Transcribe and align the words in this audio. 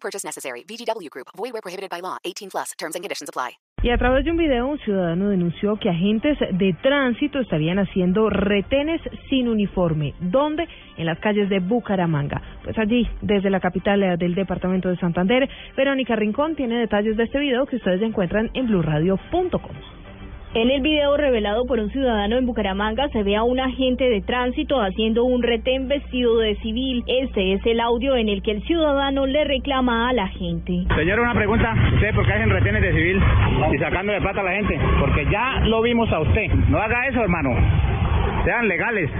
Purchase 0.00 0.24
necessary. 0.24 0.64
VGW 0.64 1.10
Group. 1.10 1.28
Void 1.36 1.52
where 1.52 1.62
prohibited 1.62 1.90
by 1.90 2.00
law. 2.00 2.16
18 2.24 2.50
plus. 2.50 2.72
Terms 2.78 2.94
and 2.94 3.04
conditions 3.04 3.28
apply. 3.28 3.58
Y 3.80 3.90
a 3.90 3.96
través 3.96 4.24
de 4.24 4.32
un 4.32 4.36
video, 4.36 4.66
un 4.66 4.78
ciudadano 4.80 5.28
denunció 5.28 5.76
que 5.76 5.88
agentes 5.88 6.36
de 6.50 6.74
tránsito 6.82 7.38
estarían 7.38 7.78
haciendo 7.78 8.28
retenes 8.28 9.00
sin 9.30 9.48
uniforme. 9.48 10.14
¿Dónde? 10.18 10.66
En 10.96 11.06
las 11.06 11.20
calles 11.20 11.48
de 11.48 11.60
Bucaramanga. 11.60 12.42
Pues 12.64 12.76
allí, 12.76 13.08
desde 13.22 13.50
la 13.50 13.60
capital 13.60 14.02
eh, 14.02 14.16
del 14.16 14.34
departamento 14.34 14.88
de 14.88 14.96
Santander, 14.96 15.48
Verónica 15.76 16.16
Rincón 16.16 16.56
tiene 16.56 16.80
detalles 16.80 17.16
de 17.16 17.22
este 17.22 17.38
video 17.38 17.66
que 17.66 17.76
ustedes 17.76 18.02
encuentran 18.02 18.50
en 18.54 18.66
blurradio.com. 18.66 19.97
En 20.58 20.72
el 20.72 20.80
video 20.80 21.16
revelado 21.16 21.66
por 21.66 21.78
un 21.78 21.88
ciudadano 21.92 22.36
en 22.36 22.44
Bucaramanga 22.44 23.08
se 23.10 23.22
ve 23.22 23.36
a 23.36 23.44
un 23.44 23.60
agente 23.60 24.10
de 24.10 24.20
tránsito 24.22 24.80
haciendo 24.80 25.22
un 25.22 25.40
retén 25.40 25.86
vestido 25.86 26.36
de 26.38 26.56
civil. 26.56 27.04
Este 27.06 27.52
es 27.52 27.64
el 27.64 27.78
audio 27.78 28.16
en 28.16 28.28
el 28.28 28.42
que 28.42 28.50
el 28.50 28.62
ciudadano 28.64 29.24
le 29.24 29.44
reclama 29.44 30.08
a 30.08 30.12
la 30.12 30.26
gente. 30.26 30.82
Señor, 30.96 31.20
una 31.20 31.34
pregunta. 31.34 31.76
¿Usted 31.94 32.12
por 32.12 32.26
qué 32.26 32.32
hacen 32.32 32.50
retenes 32.50 32.82
de 32.82 32.92
civil 32.92 33.22
y 33.72 33.78
sacándole 33.78 34.20
plata 34.20 34.40
a 34.40 34.42
la 34.42 34.52
gente? 34.54 34.80
Porque 34.98 35.26
ya 35.30 35.60
lo 35.60 35.80
vimos 35.80 36.12
a 36.12 36.18
usted. 36.22 36.48
No 36.68 36.78
haga 36.78 37.06
eso, 37.06 37.20
hermano. 37.20 37.50
Sean 38.44 38.66
legales. 38.66 39.10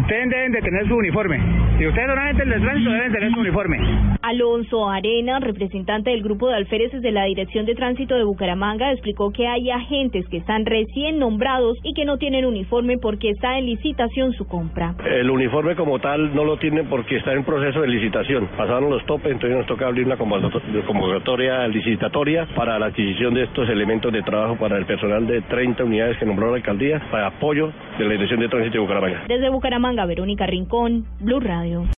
Ustedes 0.00 0.30
deben 0.30 0.52
de 0.52 0.60
tener 0.60 0.86
su 0.86 0.94
uniforme. 0.94 1.40
Si 1.78 1.86
ustedes 1.86 2.08
son 2.08 2.18
agentes 2.18 2.48
del 2.48 2.60
tránsito, 2.60 2.90
deben 2.90 3.12
tener 3.12 3.32
su 3.32 3.40
uniforme. 3.40 3.78
Alonso 4.22 4.88
Arena, 4.88 5.40
representante 5.40 6.10
del 6.10 6.22
grupo 6.22 6.48
de 6.48 6.56
alféreces 6.56 7.02
de 7.02 7.12
la 7.12 7.24
Dirección 7.24 7.66
de 7.66 7.74
Tránsito 7.74 8.14
de 8.14 8.24
Bucaramanga, 8.24 8.92
explicó 8.92 9.30
que 9.30 9.46
hay 9.46 9.70
agentes 9.70 10.26
que 10.28 10.38
están 10.38 10.64
recién 10.66 11.18
nombrados 11.18 11.78
y 11.82 11.94
que 11.94 12.04
no 12.04 12.18
tienen 12.18 12.44
uniforme 12.44 12.98
porque 12.98 13.30
está 13.30 13.58
en 13.58 13.66
licitación 13.66 14.32
su 14.32 14.46
compra. 14.46 14.94
El 15.04 15.30
uniforme 15.30 15.76
como 15.76 15.98
tal 15.98 16.34
no 16.34 16.44
lo 16.44 16.56
tienen 16.58 16.86
porque 16.86 17.16
está 17.16 17.32
en 17.32 17.44
proceso 17.44 17.80
de 17.80 17.88
licitación. 17.88 18.48
Pasaron 18.56 18.90
los 18.90 19.04
topes, 19.06 19.32
entonces 19.32 19.56
nos 19.56 19.66
toca 19.66 19.86
abrir 19.86 20.06
una 20.06 20.16
convocatoria 20.16 21.66
licitatoria 21.68 22.46
para 22.54 22.78
la 22.78 22.86
adquisición 22.86 23.34
de 23.34 23.44
estos 23.44 23.68
elementos 23.68 24.12
de 24.12 24.22
trabajo 24.22 24.56
para 24.56 24.76
el 24.76 24.86
personal 24.86 25.26
de 25.26 25.42
30 25.42 25.84
unidades 25.84 26.18
que 26.18 26.26
nombró 26.26 26.50
la 26.50 26.56
alcaldía 26.56 27.00
para 27.10 27.28
apoyo 27.28 27.72
de 27.98 28.04
la 28.04 28.12
Dirección 28.12 28.40
de 28.40 28.48
Tránsito 28.48 28.74
de 28.74 28.80
Bucaramanga. 28.80 29.24
Desde 29.28 29.48
Bucaramanga, 29.86 30.06
Verónica 30.06 30.46
Rincón, 30.46 31.06
Blue 31.20 31.38
Radio. 31.38 31.86